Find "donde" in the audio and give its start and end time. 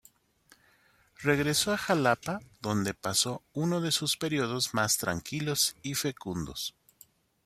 2.59-2.95